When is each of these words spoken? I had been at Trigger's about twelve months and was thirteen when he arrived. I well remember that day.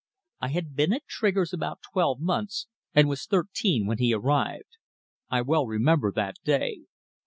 I 0.39 0.47
had 0.47 0.75
been 0.75 0.93
at 0.93 1.05
Trigger's 1.05 1.53
about 1.53 1.83
twelve 1.93 2.19
months 2.19 2.65
and 2.95 3.07
was 3.07 3.27
thirteen 3.27 3.85
when 3.85 3.99
he 3.99 4.15
arrived. 4.15 4.77
I 5.29 5.43
well 5.43 5.67
remember 5.67 6.11
that 6.13 6.37
day. 6.43 6.85